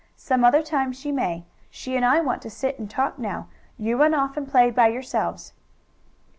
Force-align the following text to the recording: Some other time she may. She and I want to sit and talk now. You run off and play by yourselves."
Some 0.17 0.43
other 0.43 0.63
time 0.63 0.93
she 0.93 1.11
may. 1.11 1.45
She 1.69 1.95
and 1.95 2.03
I 2.03 2.21
want 2.21 2.41
to 2.41 2.49
sit 2.49 2.79
and 2.79 2.89
talk 2.89 3.19
now. 3.19 3.49
You 3.77 3.97
run 3.97 4.15
off 4.15 4.35
and 4.35 4.47
play 4.49 4.71
by 4.71 4.87
yourselves." 4.87 5.53